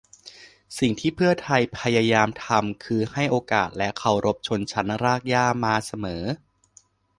[0.79, 6.23] สิ่งที่เพื่อไทยพยายามทำคือให้โอกาสและเคารพชนชั้นรากหญ้ามาเสมอ